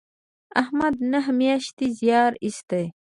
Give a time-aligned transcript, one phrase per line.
[0.61, 2.69] احمد نهه میاشتې زیار ایست.